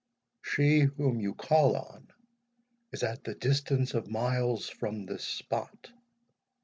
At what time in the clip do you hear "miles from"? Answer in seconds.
4.09-5.05